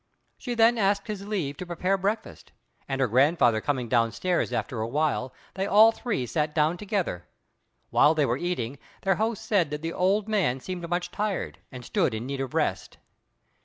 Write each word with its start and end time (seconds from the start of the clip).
She 0.39 0.55
then 0.55 0.79
asked 0.79 1.05
his 1.05 1.27
leave 1.27 1.57
to 1.57 1.65
prepare 1.67 1.95
breakfast; 1.95 2.51
and 2.89 2.99
her 2.99 3.05
grandfather 3.07 3.61
coming 3.61 3.87
downstairs 3.87 4.51
after 4.51 4.81
a 4.81 4.87
while, 4.87 5.31
they 5.53 5.67
all 5.67 5.91
three 5.91 6.25
sat 6.25 6.55
down 6.55 6.77
together. 6.77 7.27
While 7.91 8.15
they 8.15 8.25
were 8.25 8.35
eating, 8.37 8.79
their 9.03 9.17
host 9.17 9.45
said 9.45 9.69
that 9.69 9.83
the 9.83 9.93
old 9.93 10.27
man 10.27 10.59
seemed 10.59 10.89
much 10.89 11.11
tired, 11.11 11.59
and 11.71 11.85
stood 11.85 12.15
in 12.15 12.25
need 12.25 12.41
of 12.41 12.55
rest. 12.55 12.97